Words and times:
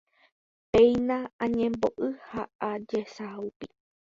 Péina 0.71 1.17
añembo'y 1.45 2.07
ha 2.31 2.41
ajesaupi 2.71 3.67